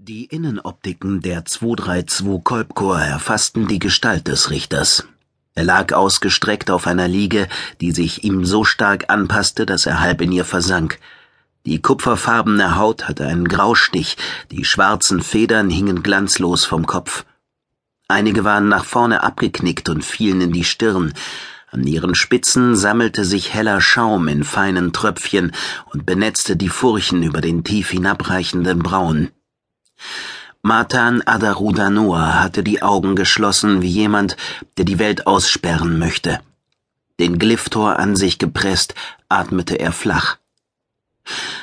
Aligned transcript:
Die 0.00 0.26
Innenoptiken 0.26 1.22
der 1.22 1.44
232 1.44 2.44
Kolbkor 2.44 3.00
erfassten 3.00 3.66
die 3.66 3.80
Gestalt 3.80 4.28
des 4.28 4.48
Richters. 4.48 5.08
Er 5.56 5.64
lag 5.64 5.92
ausgestreckt 5.92 6.70
auf 6.70 6.86
einer 6.86 7.08
Liege, 7.08 7.48
die 7.80 7.90
sich 7.90 8.22
ihm 8.22 8.44
so 8.44 8.62
stark 8.62 9.10
anpasste, 9.10 9.66
dass 9.66 9.86
er 9.86 9.98
halb 9.98 10.20
in 10.20 10.30
ihr 10.30 10.44
versank. 10.44 11.00
Die 11.66 11.82
kupferfarbene 11.82 12.76
Haut 12.76 13.08
hatte 13.08 13.26
einen 13.26 13.48
Graustich, 13.48 14.16
die 14.52 14.64
schwarzen 14.64 15.20
Federn 15.20 15.68
hingen 15.68 16.04
glanzlos 16.04 16.64
vom 16.64 16.86
Kopf. 16.86 17.24
Einige 18.06 18.44
waren 18.44 18.68
nach 18.68 18.84
vorne 18.84 19.24
abgeknickt 19.24 19.88
und 19.88 20.04
fielen 20.04 20.40
in 20.42 20.52
die 20.52 20.62
Stirn. 20.62 21.12
An 21.72 21.84
ihren 21.84 22.14
Spitzen 22.14 22.76
sammelte 22.76 23.24
sich 23.24 23.52
heller 23.52 23.80
Schaum 23.80 24.28
in 24.28 24.44
feinen 24.44 24.92
Tröpfchen 24.92 25.50
und 25.92 26.06
benetzte 26.06 26.56
die 26.56 26.68
Furchen 26.68 27.24
über 27.24 27.40
den 27.40 27.64
tief 27.64 27.90
hinabreichenden 27.90 28.78
Brauen. 28.78 29.32
Matan 30.62 31.22
Adarudanoa 31.24 32.42
hatte 32.42 32.62
die 32.62 32.82
Augen 32.82 33.16
geschlossen 33.16 33.80
wie 33.80 33.88
jemand, 33.88 34.36
der 34.76 34.84
die 34.84 34.98
Welt 34.98 35.26
aussperren 35.26 35.98
möchte. 35.98 36.40
Den 37.20 37.38
Glyphtor 37.38 37.98
an 37.98 38.16
sich 38.16 38.38
gepresst, 38.38 38.94
atmete 39.28 39.76
er 39.76 39.92
flach. 39.92 40.36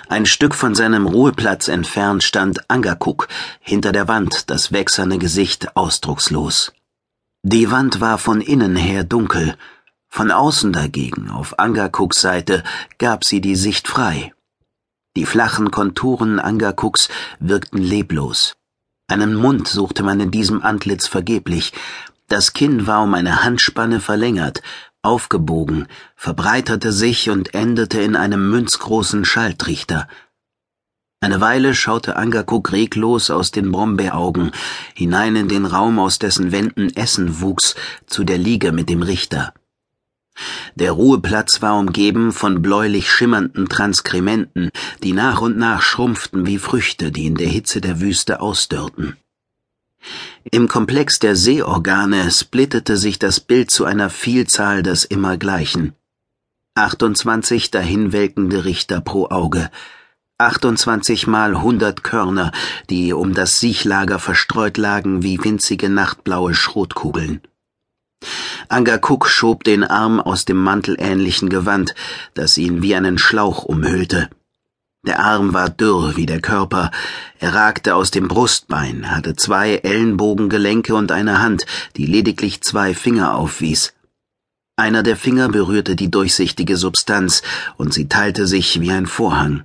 Ein 0.07 0.25
Stück 0.25 0.53
von 0.53 0.75
seinem 0.75 1.07
Ruheplatz 1.07 1.67
entfernt 1.67 2.23
stand 2.23 2.69
Angakuk, 2.69 3.27
hinter 3.59 3.91
der 3.91 4.07
Wand, 4.07 4.49
das 4.49 4.71
wächserne 4.71 5.17
Gesicht 5.17 5.75
ausdruckslos. 5.75 6.71
Die 7.43 7.71
Wand 7.71 8.01
war 8.01 8.17
von 8.17 8.41
innen 8.41 8.75
her 8.75 9.03
dunkel, 9.03 9.55
von 10.07 10.31
außen 10.31 10.71
dagegen, 10.71 11.29
auf 11.29 11.59
Angakuks 11.59 12.21
Seite, 12.21 12.63
gab 12.97 13.23
sie 13.23 13.41
die 13.41 13.55
Sicht 13.55 13.87
frei. 13.87 14.33
Die 15.17 15.25
flachen 15.25 15.71
Konturen 15.71 16.39
Angakuks 16.39 17.07
wirkten 17.39 17.77
leblos. 17.77 18.55
Einen 19.07 19.35
Mund 19.35 19.67
suchte 19.67 20.03
man 20.03 20.19
in 20.19 20.29
diesem 20.29 20.61
Antlitz 20.61 21.07
vergeblich. 21.07 21.71
Das 22.27 22.53
Kinn 22.53 22.85
war 22.85 23.03
um 23.03 23.13
eine 23.13 23.43
Handspanne 23.43 24.01
verlängert, 24.01 24.61
aufgebogen, 25.03 25.87
verbreiterte 26.15 26.91
sich 26.91 27.29
und 27.29 27.53
endete 27.53 28.01
in 28.01 28.15
einem 28.15 28.49
münzgroßen 28.49 29.23
Schalltrichter. 29.23 30.07
Eine 31.21 31.39
Weile 31.39 31.75
schaute 31.75 32.17
Angakuk 32.17 32.71
reglos 32.71 33.29
aus 33.31 33.51
den 33.51 33.71
Brombeeraugen, 33.71 34.51
hinein 34.95 35.35
in 35.35 35.47
den 35.47 35.65
Raum, 35.65 35.97
aus 35.97 36.19
dessen 36.19 36.51
Wänden 36.51 36.95
Essen 36.95 37.39
wuchs, 37.41 37.75
zu 38.05 38.23
der 38.25 38.37
Liege 38.37 38.71
mit 38.71 38.89
dem 38.89 39.01
Richter. 39.01 39.53
Der 40.75 40.91
Ruheplatz 40.91 41.61
war 41.61 41.77
umgeben 41.77 42.31
von 42.31 42.61
bläulich 42.61 43.09
schimmernden 43.09 43.69
Transkrementen, 43.69 44.71
die 45.03 45.13
nach 45.13 45.41
und 45.41 45.57
nach 45.57 45.81
schrumpften 45.81 46.45
wie 46.45 46.59
Früchte, 46.59 47.11
die 47.11 47.25
in 47.25 47.35
der 47.35 47.47
Hitze 47.47 47.79
der 47.79 48.01
Wüste 48.01 48.41
ausdörrten. 48.41 49.15
Im 50.51 50.67
Komplex 50.67 51.19
der 51.19 51.35
Sehorgane 51.35 52.29
splittete 52.29 52.97
sich 52.97 53.17
das 53.17 53.39
Bild 53.39 53.71
zu 53.71 53.85
einer 53.85 54.09
Vielzahl 54.09 54.83
des 54.83 55.05
Immergleichen. 55.05 55.93
28 56.75 57.71
dahinwelkende 57.71 58.65
Richter 58.65 58.99
pro 58.99 59.29
Auge, 59.29 59.71
28 60.37 61.27
mal 61.27 61.55
100 61.55 62.03
Körner, 62.03 62.51
die 62.89 63.13
um 63.13 63.33
das 63.33 63.61
Siechlager 63.61 64.19
verstreut 64.19 64.77
lagen 64.77 65.23
wie 65.23 65.41
winzige 65.41 65.89
nachtblaue 65.89 66.53
Schrotkugeln. 66.53 67.39
Angakuk 68.69 69.27
schob 69.27 69.63
den 69.63 69.83
Arm 69.83 70.19
aus 70.19 70.45
dem 70.45 70.57
mantelähnlichen 70.57 71.49
Gewand, 71.49 71.93
das 72.33 72.57
ihn 72.57 72.81
wie 72.81 72.95
einen 72.95 73.17
Schlauch 73.17 73.63
umhüllte. 73.63 74.29
Der 75.05 75.19
Arm 75.19 75.53
war 75.53 75.69
dürr 75.69 76.15
wie 76.15 76.25
der 76.25 76.41
Körper, 76.41 76.89
er 77.39 77.53
ragte 77.53 77.93
aus 77.93 78.09
dem 78.09 78.27
Brustbein, 78.27 79.11
hatte 79.11 79.35
zwei 79.35 79.75
Ellenbogengelenke 79.75 80.95
und 80.95 81.11
eine 81.11 81.39
Hand, 81.41 81.67
die 81.95 82.07
lediglich 82.07 82.61
zwei 82.61 82.95
Finger 82.95 83.35
aufwies. 83.35 83.93
Einer 84.77 85.03
der 85.03 85.15
Finger 85.15 85.47
berührte 85.47 85.95
die 85.95 86.09
durchsichtige 86.09 86.75
Substanz, 86.75 87.43
und 87.77 87.93
sie 87.93 88.09
teilte 88.09 88.47
sich 88.47 88.81
wie 88.81 88.91
ein 88.91 89.05
Vorhang. 89.05 89.63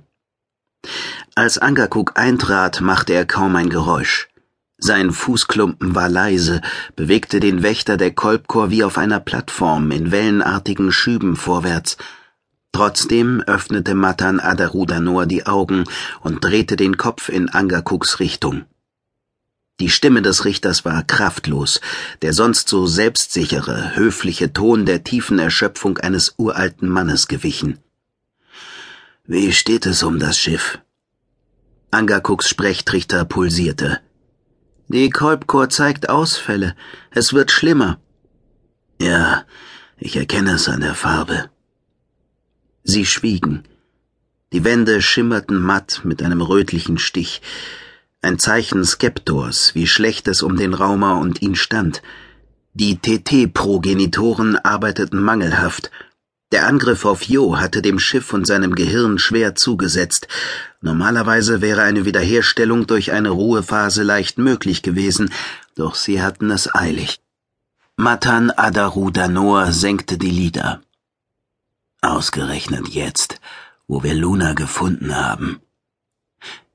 Als 1.33 1.57
Angakuk 1.57 2.17
eintrat, 2.19 2.81
machte 2.81 3.13
er 3.13 3.25
kaum 3.25 3.55
ein 3.55 3.69
Geräusch. 3.69 4.30
Sein 4.83 5.11
Fußklumpen 5.11 5.93
war 5.93 6.09
leise, 6.09 6.59
bewegte 6.95 7.39
den 7.39 7.61
Wächter 7.61 7.97
der 7.97 8.11
Kolbchor 8.11 8.71
wie 8.71 8.83
auf 8.83 8.97
einer 8.97 9.19
Plattform 9.19 9.91
in 9.91 10.11
wellenartigen 10.11 10.91
Schüben 10.91 11.35
vorwärts. 11.35 11.97
Trotzdem 12.71 13.41
öffnete 13.41 13.93
Matan 13.93 14.39
Adarudanor 14.39 15.27
die 15.27 15.45
Augen 15.45 15.83
und 16.21 16.43
drehte 16.43 16.77
den 16.77 16.97
Kopf 16.97 17.29
in 17.29 17.49
Angakuks 17.49 18.19
Richtung. 18.19 18.65
Die 19.79 19.89
Stimme 19.89 20.23
des 20.23 20.45
Richters 20.45 20.83
war 20.83 21.03
kraftlos, 21.03 21.79
der 22.23 22.33
sonst 22.33 22.67
so 22.67 22.87
selbstsichere, 22.87 23.95
höfliche 23.95 24.51
Ton 24.51 24.87
der 24.87 25.03
tiefen 25.03 25.37
Erschöpfung 25.37 25.99
eines 25.99 26.35
uralten 26.37 26.89
Mannes 26.89 27.27
gewichen. 27.27 27.77
Wie 29.25 29.53
steht 29.53 29.85
es 29.85 30.01
um 30.01 30.17
das 30.17 30.39
Schiff? 30.39 30.79
Angakuks 31.91 32.49
Sprechtrichter 32.49 33.25
pulsierte. 33.25 33.99
Die 34.93 35.09
Kolbchor 35.09 35.69
zeigt 35.69 36.09
Ausfälle. 36.09 36.75
Es 37.11 37.31
wird 37.31 37.49
schlimmer. 37.49 38.01
Ja, 38.99 39.45
ich 39.97 40.17
erkenne 40.17 40.55
es 40.55 40.67
an 40.67 40.81
der 40.81 40.95
Farbe. 40.95 41.49
Sie 42.83 43.05
schwiegen. 43.05 43.63
Die 44.51 44.65
Wände 44.65 45.01
schimmerten 45.01 45.61
matt 45.61 46.01
mit 46.03 46.21
einem 46.21 46.41
rötlichen 46.41 46.97
Stich. 46.97 47.41
Ein 48.21 48.37
Zeichen 48.37 48.83
Skeptors, 48.83 49.75
wie 49.75 49.87
schlecht 49.87 50.27
es 50.27 50.43
um 50.43 50.57
den 50.57 50.73
Raumer 50.73 51.19
und 51.19 51.41
ihn 51.41 51.55
stand. 51.55 52.01
Die 52.73 52.97
TT-Progenitoren 52.97 54.57
arbeiteten 54.57 55.23
mangelhaft 55.23 55.89
der 56.51 56.67
Angriff 56.67 57.05
auf 57.05 57.23
Jo 57.23 57.57
hatte 57.57 57.81
dem 57.81 57.97
Schiff 57.97 58.33
und 58.33 58.45
seinem 58.45 58.75
Gehirn 58.75 59.19
schwer 59.19 59.55
zugesetzt. 59.55 60.27
Normalerweise 60.81 61.61
wäre 61.61 61.83
eine 61.83 62.05
Wiederherstellung 62.05 62.87
durch 62.87 63.11
eine 63.11 63.29
Ruhephase 63.29 64.03
leicht 64.03 64.37
möglich 64.37 64.81
gewesen, 64.81 65.31
doch 65.75 65.95
sie 65.95 66.21
hatten 66.21 66.51
es 66.51 66.73
eilig. 66.73 67.21
Matan 67.95 68.51
Adaru 68.51 69.11
Danor 69.11 69.71
senkte 69.71 70.17
die 70.17 70.31
Lider. 70.31 70.81
Ausgerechnet 72.01 72.87
jetzt, 72.89 73.39
wo 73.87 74.03
wir 74.03 74.13
Luna 74.13 74.53
gefunden 74.53 75.15
haben. 75.15 75.61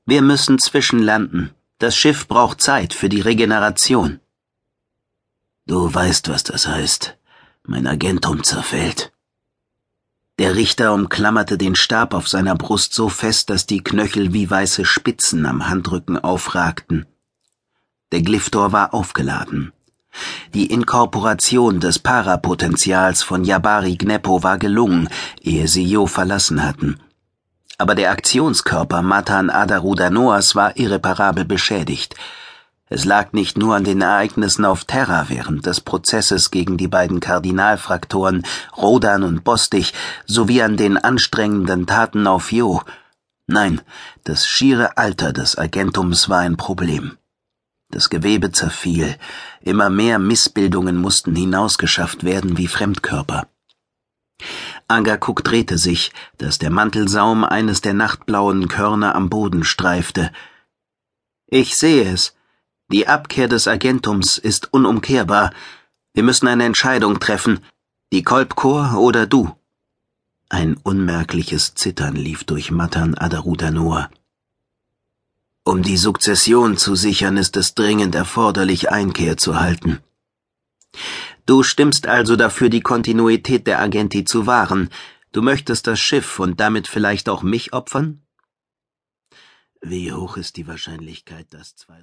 Wir 0.05 0.21
müssen 0.21 0.57
zwischenlanden. 0.57 1.51
Das 1.79 1.95
Schiff 1.95 2.27
braucht 2.27 2.61
Zeit 2.61 2.93
für 2.93 3.09
die 3.09 3.21
Regeneration. 3.21 4.21
Du 5.67 5.93
weißt, 5.93 6.29
was 6.29 6.43
das 6.43 6.65
heißt. 6.65 7.17
Mein 7.63 7.85
Agentum 7.85 8.41
zerfällt. 8.43 9.11
Der 10.39 10.55
Richter 10.55 10.93
umklammerte 10.93 11.57
den 11.57 11.75
Stab 11.75 12.13
auf 12.13 12.27
seiner 12.27 12.55
Brust 12.55 12.93
so 12.93 13.09
fest, 13.09 13.49
dass 13.49 13.65
die 13.65 13.83
Knöchel 13.83 14.33
wie 14.33 14.49
weiße 14.49 14.85
Spitzen 14.85 15.47
am 15.47 15.67
Handrücken 15.67 16.19
aufragten. 16.19 17.07
Der 18.11 18.21
Glyphtor 18.21 18.71
war 18.71 18.93
aufgeladen. 18.93 19.73
Die 20.53 20.67
Inkorporation 20.67 21.79
des 21.79 21.97
Parapotenzials 21.99 23.23
von 23.23 23.43
Jabari 23.43 23.95
Gneppo 23.95 24.43
war 24.43 24.59
gelungen, 24.59 25.09
ehe 25.41 25.67
sie 25.67 25.83
Jo 25.83 26.05
verlassen 26.05 26.63
hatten. 26.63 26.99
Aber 27.79 27.95
der 27.95 28.11
Aktionskörper 28.11 29.01
Matan 29.01 29.49
Adarudanoas 29.49 30.55
war 30.55 30.77
irreparabel 30.77 31.45
beschädigt. 31.45 32.15
Es 32.89 33.03
lag 33.03 33.33
nicht 33.33 33.57
nur 33.57 33.75
an 33.75 33.83
den 33.83 34.01
Ereignissen 34.01 34.63
auf 34.63 34.85
Terra 34.85 35.27
während 35.27 35.65
des 35.65 35.81
Prozesses 35.81 36.51
gegen 36.51 36.77
die 36.77 36.87
beiden 36.87 37.19
Kardinalfraktoren 37.19 38.45
Rodan 38.77 39.23
und 39.23 39.43
Bostich 39.43 39.93
sowie 40.25 40.61
an 40.61 40.77
den 40.77 40.97
anstrengenden 40.97 41.85
Taten 41.85 42.27
auf 42.27 42.53
Jo. 42.53 42.81
Nein, 43.45 43.81
das 44.23 44.47
schiere 44.47 44.97
Alter 44.97 45.33
des 45.33 45.57
Agentums 45.57 46.29
war 46.29 46.39
ein 46.39 46.55
Problem. 46.55 47.17
Das 47.89 48.09
Gewebe 48.09 48.51
zerfiel, 48.51 49.17
immer 49.61 49.89
mehr 49.89 50.17
Missbildungen 50.19 50.97
mussten 50.97 51.35
hinausgeschafft 51.35 52.23
werden 52.23 52.57
wie 52.57 52.67
Fremdkörper. 52.67 53.47
Angakuk 54.87 55.43
drehte 55.43 55.77
sich, 55.77 56.13
dass 56.37 56.57
der 56.57 56.69
Mantelsaum 56.69 57.43
eines 57.43 57.81
der 57.81 57.93
nachtblauen 57.93 58.69
Körner 58.69 59.15
am 59.15 59.29
Boden 59.29 59.65
streifte. 59.65 60.31
Ich 61.47 61.75
sehe 61.75 62.09
es, 62.11 62.36
die 62.89 63.07
Abkehr 63.07 63.47
des 63.47 63.67
Agentums 63.67 64.37
ist 64.37 64.73
unumkehrbar. 64.73 65.53
Wir 66.13 66.23
müssen 66.23 66.47
eine 66.47 66.63
Entscheidung 66.63 67.19
treffen. 67.19 67.59
Die 68.13 68.23
Kolbchor 68.23 68.97
oder 68.97 69.27
du. 69.27 69.53
Ein 70.49 70.77
unmerkliches 70.77 71.75
Zittern 71.75 72.15
lief 72.15 72.45
durch 72.45 72.71
Matan 72.71 73.15
Adarudanoa. 73.15 74.09
Um 75.65 75.83
die 75.83 75.97
Sukzession 75.97 76.77
zu 76.77 76.95
sichern, 76.95 77.35
ist 77.35 77.57
es 77.57 77.75
dringend 77.75 78.15
erforderlich, 78.15 78.89
Einkehr 78.89 79.35
zu 79.35 79.59
halten. 79.59 79.99
Du 81.45 81.63
stimmst 81.63 82.07
also 82.07 82.37
dafür, 82.37 82.69
die 82.69 82.79
Kontinuität 82.79 83.67
der 83.67 83.81
Agenti 83.81 84.23
zu 84.23 84.47
wahren. 84.47 84.89
Du 85.33 85.41
möchtest 85.41 85.87
das 85.87 85.99
Schiff 85.99 86.39
und 86.39 86.61
damit 86.61 86.87
vielleicht 86.87 87.27
auch 87.27 87.43
mich 87.43 87.73
opfern? 87.73 88.21
Wie 89.81 90.11
hoch 90.13 90.37
ist 90.37 90.55
die 90.55 90.67
Wahrscheinlichkeit, 90.67 91.53
dass 91.53 91.75
zwei 91.75 92.01